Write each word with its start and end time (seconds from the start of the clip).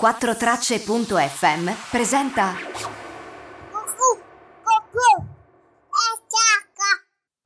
4tracce.fm 0.00 1.70
presenta 1.88 2.54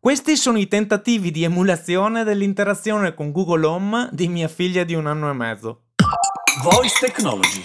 Questi 0.00 0.36
sono 0.36 0.58
i 0.58 0.66
tentativi 0.66 1.30
di 1.30 1.44
emulazione 1.44 2.24
dell'interazione 2.24 3.12
con 3.12 3.32
Google 3.32 3.66
Home 3.66 4.08
di 4.12 4.28
mia 4.28 4.48
figlia 4.48 4.84
di 4.84 4.94
un 4.94 5.06
anno 5.06 5.28
e 5.28 5.34
mezzo. 5.34 5.82
Voice 6.62 6.96
Technology. 7.00 7.64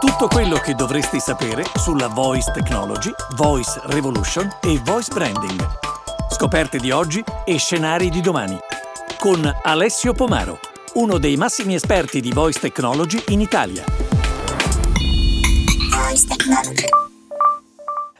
Tutto 0.00 0.28
quello 0.28 0.56
che 0.56 0.74
dovresti 0.74 1.20
sapere 1.20 1.64
sulla 1.76 2.08
Voice 2.08 2.50
Technology, 2.52 3.12
Voice 3.36 3.78
Revolution 3.84 4.48
e 4.62 4.80
Voice 4.82 5.12
Branding. 5.12 5.60
Scoperte 6.30 6.78
di 6.78 6.90
oggi 6.90 7.22
e 7.44 7.58
scenari 7.58 8.08
di 8.08 8.22
domani. 8.22 8.58
Con 9.18 9.52
Alessio 9.62 10.14
Pomaro, 10.14 10.58
uno 10.94 11.18
dei 11.18 11.36
massimi 11.36 11.74
esperti 11.74 12.20
di 12.20 12.30
Voice 12.30 12.60
Technology 12.60 13.20
in 13.28 13.40
Italia. 13.40 13.84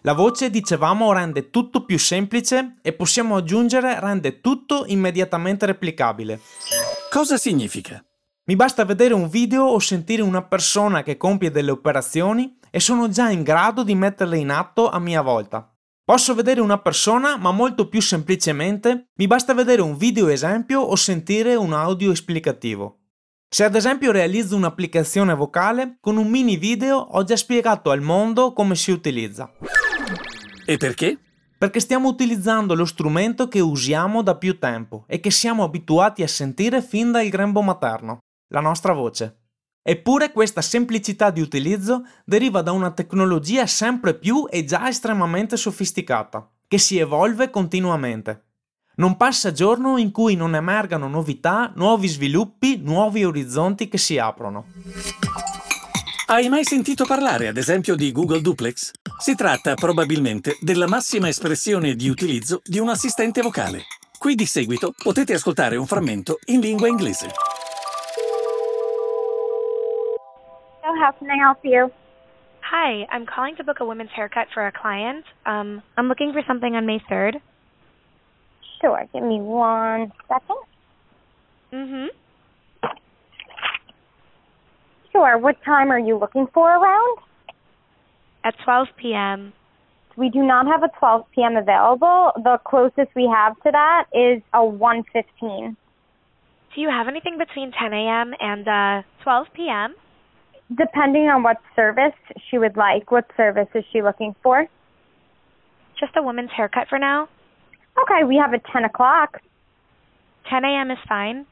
La 0.01 0.13
voce, 0.13 0.51
dicevamo, 0.51 1.13
rende 1.13 1.51
tutto 1.51 1.85
più 1.85 1.99
semplice 1.99 2.79
e 2.83 2.93
possiamo 2.93 3.37
aggiungere 3.37 4.01
rende 4.01 4.41
tutto 4.41 4.85
immediatamente 4.87 5.67
replicabile. 5.67 6.41
Cosa 7.11 7.37
significa? 7.37 8.05
Mi 8.47 8.57
basta 8.57 8.85
vedere 8.85 9.15
un 9.15 9.29
video 9.29 9.67
o 9.67 9.79
sentire 9.79 10.23
una 10.23 10.43
persona 10.43 11.05
che 11.05 11.17
compie 11.17 11.53
delle 11.53 11.71
operazioni 11.71 12.59
e 12.71 12.81
sono 12.81 13.09
già 13.09 13.31
in 13.31 13.45
grado 13.45 13.85
di 13.85 13.95
metterle 13.95 14.37
in 14.37 14.51
atto 14.51 14.91
a 14.91 14.99
mia 14.99 15.23
volta. 15.23 15.74
Posso 16.07 16.35
vedere 16.35 16.61
una 16.61 16.77
persona, 16.77 17.39
ma 17.39 17.51
molto 17.51 17.89
più 17.89 18.03
semplicemente 18.03 19.09
mi 19.15 19.27
basta 19.27 19.55
vedere 19.55 19.81
un 19.81 19.97
video 19.97 20.29
esempio 20.29 20.83
o 20.83 20.95
sentire 20.97 21.55
un 21.55 21.73
audio 21.73 22.13
esplicativo. 22.13 22.99
Se 23.49 23.65
ad 23.65 23.75
esempio 23.75 24.13
realizzo 24.13 24.55
un'applicazione 24.55 25.35
vocale, 25.35 25.97
con 26.01 26.19
un 26.19 26.29
mini 26.29 26.59
video 26.59 26.99
ho 26.99 27.25
già 27.25 27.37
spiegato 27.37 27.91
al 27.91 28.03
mondo 28.03 28.53
come 28.53 28.75
si 28.75 28.91
utilizza. 28.91 29.51
E 30.67 30.77
perché? 30.77 31.19
Perché 31.57 31.81
stiamo 31.81 32.09
utilizzando 32.09 32.75
lo 32.75 32.85
strumento 32.85 33.49
che 33.49 33.61
usiamo 33.61 34.23
da 34.23 34.37
più 34.37 34.59
tempo 34.59 35.07
e 35.09 35.21
che 35.21 35.31
siamo 35.31 35.65
abituati 35.65 36.23
a 36.23 36.29
sentire 36.29 36.83
fin 36.83 37.13
dal 37.13 37.29
grembo 37.29 37.63
materno, 37.63 38.19
la 38.49 38.61
nostra 38.61 38.93
voce. 38.93 39.44
Eppure 39.87 40.33
questa 40.33 40.63
semplicità 40.63 41.31
di 41.31 41.43
utilizzo 41.43 42.07
deriva 42.25 42.63
da 42.63 42.73
una 42.73 42.93
tecnologia 42.93 43.67
sempre 43.67 44.15
più 44.15 44.47
e 44.49 44.65
già 44.65 44.89
estremamente 44.89 45.59
sofisticata, 45.59 46.51
che 46.67 46.79
si 46.79 46.97
evolve 46.99 47.51
continuamente. 47.51 48.45
Non 48.97 49.19
passa 49.19 49.53
giorno 49.53 49.99
in 49.99 50.11
cui 50.11 50.37
non 50.37 50.55
emergano 50.55 51.07
novità, 51.07 51.71
nuovi 51.77 52.09
sviluppi, 52.09 52.81
nuovi 52.83 53.25
orizzonti 53.25 53.89
che 53.89 53.99
si 53.99 54.17
aprono. 54.17 54.69
Hai 56.29 56.49
mai 56.49 56.65
sentito 56.65 57.05
parlare, 57.05 57.49
ad 57.49 57.59
esempio, 57.59 57.95
di 57.95 58.11
Google 58.11 58.41
Duplex? 58.41 58.91
Si 59.19 59.35
tratta 59.35 59.75
probabilmente 59.75 60.57
della 60.63 60.89
massima 60.89 61.29
espressione 61.29 61.95
di 61.95 62.09
utilizzo 62.09 62.63
di 62.65 62.79
un 62.79 62.89
assistente 62.89 63.43
vocale. 63.43 63.83
Qui 64.17 64.35
di 64.35 64.47
seguito 64.47 64.95
potete 64.97 65.35
ascoltare 65.35 65.77
un 65.77 65.87
frammento 65.87 66.39
in 66.47 66.61
lingua 66.61 66.89
inglese. 66.89 67.29
How 70.97 71.13
can 71.19 71.31
I 71.31 71.37
help 71.37 71.59
you? 71.63 71.91
Hi, 72.63 73.07
I'm 73.11 73.27
calling 73.27 73.57
to 73.57 73.65
book 73.65 73.79
a 73.81 73.85
women's 73.85 74.11
haircut 74.15 74.49
for 74.55 74.67
a 74.67 74.73
client. 74.73 75.25
Um, 75.47 75.83
I'm 75.97 76.09
looking 76.09 76.33
for 76.33 76.43
something 76.47 76.75
on 76.75 76.87
May 76.87 76.99
3rd. 77.11 77.35
Sure, 78.81 79.05
give 79.13 79.23
me 79.23 79.41
one 79.41 80.13
second. 80.29 80.57
Mm-hmm. 81.73 82.07
Sure, 85.13 85.39
what 85.39 85.57
time 85.65 85.91
are 85.91 85.99
you 85.99 86.19
looking 86.19 86.47
for 86.53 86.69
around? 86.77 87.19
At 88.45 88.55
12 88.65 88.89
p.m. 89.01 89.53
We 90.17 90.29
do 90.29 90.43
not 90.43 90.67
have 90.67 90.83
a 90.83 90.91
12 90.99 91.25
p.m. 91.35 91.57
available. 91.57 92.33
The 92.37 92.59
closest 92.65 93.15
we 93.17 93.31
have 93.33 93.55
to 93.63 93.71
that 93.73 94.07
is 94.13 94.43
a 94.53 94.59
1:15. 94.59 95.77
Do 96.75 96.81
you 96.81 96.89
have 96.89 97.09
anything 97.09 97.39
between 97.39 97.73
10 97.73 97.93
a.m. 97.93 98.35
and 98.41 98.69
uh, 98.69 99.03
12 99.23 99.47
p.m.? 99.55 99.95
Depending 100.73 101.29
on 101.29 101.43
what 101.43 101.59
service 101.77 102.15
she 102.49 102.59
would 102.59 102.77
like. 102.77 103.11
What 103.11 103.31
service 103.37 103.69
is 103.75 103.85
she 103.93 104.03
looking 104.03 104.35
for? 104.43 104.67
Just 105.99 106.17
a 106.17 106.23
woman's 106.23 106.51
haircut 106.51 106.89
for 106.89 106.99
now. 106.99 107.29
Okay, 108.03 108.25
we 108.25 108.37
have 108.37 108.53
a 108.53 108.59
10 108.73 108.85
o'clock. 108.85 109.41
10 110.49 110.65
a.m. 110.65 110.91
is 110.91 110.99
fine. 111.09 111.47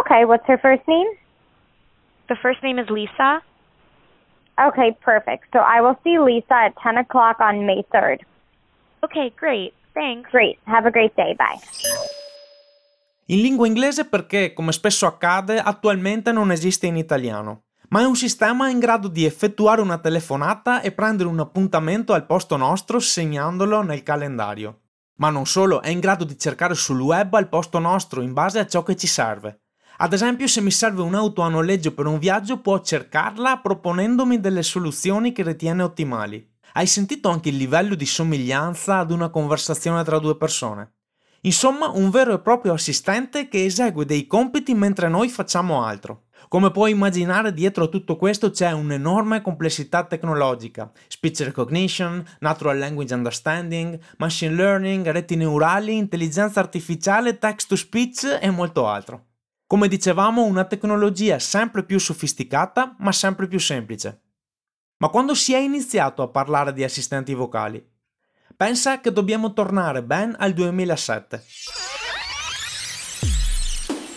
Okay, 0.00 0.24
what's 0.24 0.46
her 0.46 0.58
first 0.58 0.86
name? 0.86 1.08
The 2.28 2.36
first 2.40 2.62
name 2.62 2.78
is 2.78 2.88
Lisa. 2.90 3.42
Okay, 4.60 4.96
perfect. 5.00 5.44
So 5.52 5.58
I 5.58 5.80
will 5.80 5.98
see 6.04 6.18
Lisa 6.18 6.54
at 6.54 6.74
10 6.82 6.98
o'clock 6.98 7.40
on 7.40 7.66
May 7.66 7.82
3rd. 7.92 8.20
Okay, 9.02 9.32
great. 9.36 9.72
Thanks. 9.94 10.30
Great. 10.30 10.58
Have 10.66 10.86
a 10.86 10.90
great 10.90 11.16
day. 11.16 11.34
Bye. 11.36 11.58
In 13.26 13.40
lingua 13.40 13.66
inglese 13.66 14.04
perché, 14.04 14.52
come 14.52 14.72
spesso 14.72 15.06
accade, 15.06 15.58
attualmente 15.58 16.32
non 16.32 16.50
esiste 16.50 16.86
in 16.86 16.96
italiano, 16.96 17.62
ma 17.90 18.00
è 18.00 18.04
un 18.04 18.14
sistema 18.14 18.68
in 18.68 18.78
grado 18.78 19.08
di 19.08 19.24
effettuare 19.24 19.80
una 19.80 19.98
telefonata 19.98 20.80
e 20.80 20.92
prendere 20.92 21.28
un 21.28 21.40
appuntamento 21.40 22.12
al 22.12 22.24
posto 22.24 22.56
nostro 22.56 23.00
segnandolo 23.00 23.82
nel 23.82 24.04
calendario. 24.04 24.82
Ma 25.16 25.30
non 25.30 25.44
solo, 25.44 25.82
è 25.82 25.88
in 25.88 25.98
grado 25.98 26.24
di 26.24 26.38
cercare 26.38 26.74
sul 26.74 27.00
web 27.00 27.34
al 27.34 27.48
posto 27.48 27.78
nostro 27.78 28.22
in 28.22 28.32
base 28.32 28.60
a 28.60 28.66
ciò 28.66 28.84
che 28.84 28.96
ci 28.96 29.08
serve. 29.08 29.62
Ad 29.98 30.12
esempio, 30.12 30.46
se 30.46 30.60
mi 30.60 30.70
serve 30.70 31.02
un'auto 31.02 31.42
a 31.42 31.48
noleggio 31.48 31.92
per 31.92 32.06
un 32.06 32.18
viaggio, 32.18 32.60
può 32.60 32.80
cercarla 32.80 33.58
proponendomi 33.58 34.40
delle 34.40 34.62
soluzioni 34.62 35.32
che 35.32 35.42
ritiene 35.42 35.82
ottimali. 35.82 36.48
Hai 36.72 36.86
sentito 36.86 37.28
anche 37.28 37.48
il 37.48 37.56
livello 37.56 37.96
di 37.96 38.06
somiglianza 38.06 38.98
ad 38.98 39.10
una 39.10 39.28
conversazione 39.30 40.04
tra 40.04 40.20
due 40.20 40.36
persone? 40.36 40.99
Insomma, 41.42 41.88
un 41.88 42.10
vero 42.10 42.34
e 42.34 42.40
proprio 42.40 42.74
assistente 42.74 43.48
che 43.48 43.64
esegue 43.64 44.04
dei 44.04 44.26
compiti 44.26 44.74
mentre 44.74 45.08
noi 45.08 45.30
facciamo 45.30 45.82
altro. 45.82 46.24
Come 46.48 46.70
puoi 46.70 46.90
immaginare, 46.90 47.54
dietro 47.54 47.84
a 47.84 47.88
tutto 47.88 48.16
questo 48.16 48.50
c'è 48.50 48.72
un'enorme 48.72 49.40
complessità 49.40 50.04
tecnologica: 50.04 50.90
speech 51.08 51.40
recognition, 51.40 52.22
natural 52.40 52.76
language 52.76 53.14
understanding, 53.14 53.98
machine 54.18 54.54
learning, 54.54 55.08
reti 55.08 55.36
neurali, 55.36 55.96
intelligenza 55.96 56.60
artificiale, 56.60 57.38
text 57.38 57.68
to 57.68 57.76
speech 57.76 58.38
e 58.40 58.50
molto 58.50 58.86
altro. 58.86 59.28
Come 59.66 59.88
dicevamo, 59.88 60.44
una 60.44 60.64
tecnologia 60.64 61.38
sempre 61.38 61.84
più 61.84 61.98
sofisticata, 61.98 62.96
ma 62.98 63.12
sempre 63.12 63.46
più 63.46 63.60
semplice. 63.60 64.22
Ma 64.98 65.08
quando 65.08 65.34
si 65.34 65.54
è 65.54 65.58
iniziato 65.58 66.22
a 66.22 66.28
parlare 66.28 66.74
di 66.74 66.84
assistenti 66.84 67.32
vocali? 67.32 67.82
Pensa 68.60 69.00
che 69.00 69.10
dobbiamo 69.10 69.54
tornare 69.54 70.02
ben 70.02 70.36
al 70.38 70.52
2007. 70.52 71.42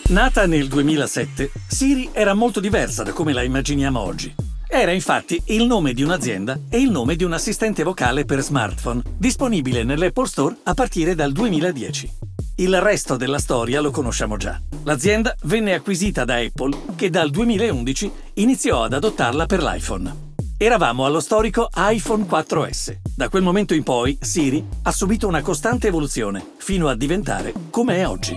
Nata 0.09 0.45
nel 0.47 0.67
2007, 0.67 1.49
Siri 1.65 2.09
era 2.11 2.33
molto 2.33 2.59
diversa 2.59 3.03
da 3.03 3.13
come 3.13 3.31
la 3.31 3.41
immaginiamo 3.41 4.01
oggi. 4.01 4.35
Era 4.67 4.91
infatti 4.91 5.41
il 5.45 5.63
nome 5.65 5.93
di 5.93 6.03
un'azienda 6.03 6.59
e 6.69 6.81
il 6.81 6.91
nome 6.91 7.15
di 7.15 7.23
un 7.23 7.31
assistente 7.31 7.83
vocale 7.83 8.25
per 8.25 8.41
smartphone, 8.41 9.01
disponibile 9.17 9.85
nell'Apple 9.85 10.27
Store 10.27 10.57
a 10.63 10.73
partire 10.73 11.15
dal 11.15 11.31
2010. 11.31 12.11
Il 12.57 12.81
resto 12.81 13.15
della 13.15 13.39
storia 13.39 13.79
lo 13.79 13.91
conosciamo 13.91 14.35
già. 14.35 14.61
L'azienda 14.83 15.33
venne 15.43 15.73
acquisita 15.73 16.25
da 16.25 16.35
Apple, 16.35 16.95
che 16.97 17.09
dal 17.09 17.29
2011 17.29 18.11
iniziò 18.33 18.83
ad 18.83 18.91
adottarla 18.91 19.45
per 19.45 19.63
l'iPhone. 19.63 20.13
Eravamo 20.57 21.05
allo 21.05 21.21
storico 21.21 21.69
iPhone 21.73 22.25
4S. 22.25 23.02
Da 23.15 23.29
quel 23.29 23.43
momento 23.43 23.75
in 23.75 23.83
poi 23.83 24.17
Siri 24.19 24.65
ha 24.81 24.91
subito 24.91 25.27
una 25.27 25.43
costante 25.43 25.85
evoluzione, 25.85 26.53
fino 26.57 26.87
a 26.87 26.95
diventare 26.95 27.53
come 27.69 27.97
è 27.97 28.07
oggi. 28.07 28.35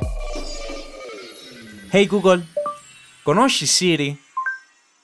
Hey 1.90 2.04
Google, 2.04 2.46
conosci 3.22 3.64
Siri? 3.64 4.20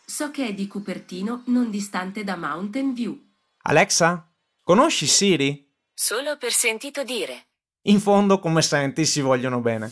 So 0.05 0.31
che 0.31 0.49
è 0.49 0.53
di 0.53 0.67
Cupertino, 0.67 1.45
non 1.47 1.71
distante 1.71 2.23
da 2.23 2.37
Mountain 2.37 2.93
View. 2.93 3.19
Alexa, 3.63 4.31
conosci 4.63 5.07
Siri? 5.07 5.67
Solo 5.95 6.37
per 6.37 6.53
sentito 6.53 7.03
dire. 7.03 7.47
In 7.85 7.99
fondo, 7.99 8.41
come 8.41 8.61
senti, 8.61 9.07
si 9.07 9.23
vogliono 9.23 9.61
bene. 9.61 9.91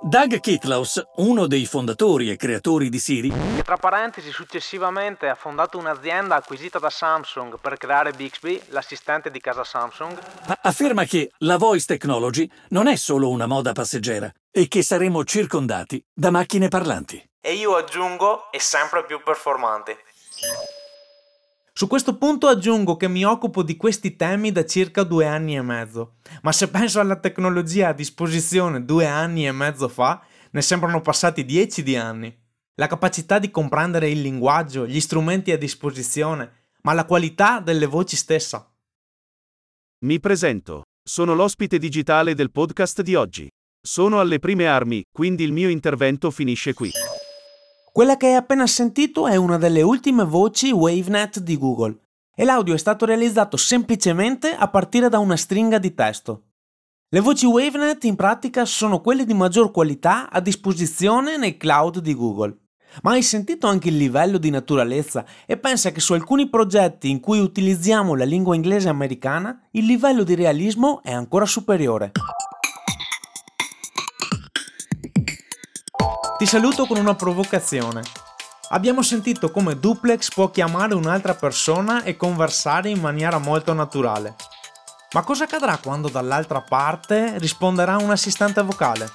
Doug 0.00 0.40
Kitlaus, 0.40 1.02
uno 1.16 1.46
dei 1.46 1.64
fondatori 1.64 2.30
e 2.30 2.36
creatori 2.36 2.90
di 2.90 2.98
Siri, 2.98 3.30
Che 3.30 3.62
tra 3.62 3.78
parentesi 3.78 4.30
successivamente 4.30 5.28
ha 5.28 5.34
fondato 5.34 5.78
un'azienda 5.78 6.34
acquisita 6.34 6.78
da 6.78 6.90
Samsung 6.90 7.58
per 7.58 7.78
creare 7.78 8.12
Bixby, 8.12 8.60
l'assistente 8.68 9.30
di 9.30 9.40
casa 9.40 9.64
Samsung, 9.64 10.18
afferma 10.62 11.04
che 11.04 11.30
la 11.38 11.56
voice 11.56 11.86
technology 11.86 12.48
non 12.70 12.86
è 12.86 12.96
solo 12.96 13.30
una 13.30 13.46
moda 13.46 13.72
passeggera 13.72 14.30
e 14.50 14.68
che 14.68 14.82
saremo 14.82 15.24
circondati 15.24 16.04
da 16.12 16.30
macchine 16.30 16.68
parlanti. 16.68 17.22
e 17.40 17.52
io 17.54 17.76
aggiungo 17.76 18.50
e 18.50 18.58
sempre 18.58 19.04
più 19.04 19.22
performanti. 19.22 19.94
Su 21.76 21.88
questo 21.88 22.16
punto 22.16 22.46
aggiungo 22.46 22.96
che 22.96 23.08
mi 23.08 23.24
occupo 23.24 23.64
di 23.64 23.76
questi 23.76 24.14
temi 24.14 24.52
da 24.52 24.64
circa 24.64 25.02
due 25.02 25.26
anni 25.26 25.56
e 25.56 25.62
mezzo, 25.62 26.18
ma 26.42 26.52
se 26.52 26.68
penso 26.68 27.00
alla 27.00 27.18
tecnologia 27.18 27.88
a 27.88 27.92
disposizione 27.92 28.84
due 28.84 29.06
anni 29.06 29.44
e 29.44 29.50
mezzo 29.50 29.88
fa, 29.88 30.24
ne 30.52 30.62
sembrano 30.62 31.00
passati 31.00 31.44
dieci 31.44 31.82
di 31.82 31.96
anni. 31.96 32.32
La 32.76 32.86
capacità 32.86 33.40
di 33.40 33.50
comprendere 33.50 34.08
il 34.08 34.20
linguaggio, 34.20 34.86
gli 34.86 35.00
strumenti 35.00 35.50
a 35.50 35.58
disposizione, 35.58 36.68
ma 36.82 36.92
la 36.92 37.06
qualità 37.06 37.58
delle 37.58 37.86
voci 37.86 38.14
stessa. 38.14 38.72
Mi 40.04 40.20
presento. 40.20 40.84
Sono 41.02 41.34
l'ospite 41.34 41.78
digitale 41.78 42.36
del 42.36 42.52
podcast 42.52 43.02
di 43.02 43.16
oggi. 43.16 43.48
Sono 43.84 44.20
alle 44.20 44.38
prime 44.38 44.68
armi, 44.68 45.02
quindi 45.10 45.42
il 45.42 45.52
mio 45.52 45.68
intervento 45.68 46.30
finisce 46.30 46.72
qui. 46.72 46.92
Quella 47.94 48.16
che 48.16 48.26
hai 48.26 48.34
appena 48.34 48.66
sentito 48.66 49.28
è 49.28 49.36
una 49.36 49.56
delle 49.56 49.80
ultime 49.80 50.24
voci 50.24 50.72
WaveNet 50.72 51.38
di 51.38 51.56
Google 51.56 51.96
e 52.34 52.44
l'audio 52.44 52.74
è 52.74 52.76
stato 52.76 53.04
realizzato 53.04 53.56
semplicemente 53.56 54.52
a 54.52 54.66
partire 54.66 55.08
da 55.08 55.20
una 55.20 55.36
stringa 55.36 55.78
di 55.78 55.94
testo. 55.94 56.42
Le 57.08 57.20
voci 57.20 57.46
WaveNet 57.46 58.02
in 58.02 58.16
pratica 58.16 58.64
sono 58.64 59.00
quelle 59.00 59.24
di 59.24 59.32
maggior 59.32 59.70
qualità 59.70 60.28
a 60.28 60.40
disposizione 60.40 61.36
nei 61.36 61.56
cloud 61.56 62.00
di 62.00 62.16
Google. 62.16 62.62
Ma 63.02 63.12
hai 63.12 63.22
sentito 63.22 63.68
anche 63.68 63.90
il 63.90 63.96
livello 63.96 64.38
di 64.38 64.50
naturalezza 64.50 65.24
e 65.46 65.56
pensa 65.56 65.92
che 65.92 66.00
su 66.00 66.14
alcuni 66.14 66.48
progetti 66.48 67.08
in 67.10 67.20
cui 67.20 67.38
utilizziamo 67.38 68.16
la 68.16 68.24
lingua 68.24 68.56
inglese 68.56 68.88
americana 68.88 69.68
il 69.70 69.86
livello 69.86 70.24
di 70.24 70.34
realismo 70.34 71.00
è 71.00 71.12
ancora 71.12 71.46
superiore. 71.46 72.10
Ti 76.44 76.50
saluto 76.50 76.84
con 76.84 76.98
una 76.98 77.14
provocazione. 77.14 78.02
Abbiamo 78.68 79.00
sentito 79.00 79.50
come 79.50 79.78
Duplex 79.78 80.28
può 80.28 80.50
chiamare 80.50 80.92
un'altra 80.92 81.34
persona 81.34 82.02
e 82.02 82.18
conversare 82.18 82.90
in 82.90 83.00
maniera 83.00 83.38
molto 83.38 83.72
naturale. 83.72 84.36
Ma 85.12 85.22
cosa 85.22 85.44
accadrà 85.44 85.78
quando 85.78 86.10
dall'altra 86.10 86.60
parte 86.60 87.38
risponderà 87.38 87.96
un 87.96 88.10
assistente 88.10 88.60
vocale? 88.60 89.08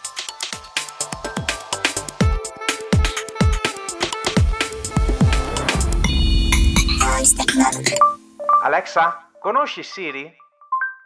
Alexa, 8.64 9.30
conosci 9.40 9.84
Siri? 9.84 10.36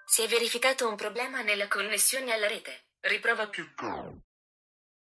Si 0.05 0.21
è 0.21 0.27
verificato 0.29 0.87
un 0.87 0.95
problema 0.95 1.41
nella 1.41 1.67
connessione 1.67 2.31
alla 2.31 2.47
rete. 2.47 2.85
Riprova 3.01 3.47
più. 3.47 3.65